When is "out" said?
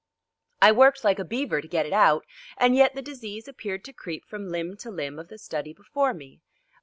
1.93-2.25